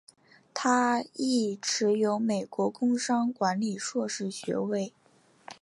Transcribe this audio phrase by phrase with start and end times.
[0.51, 4.91] 他亦持有美国工商管理硕士学位。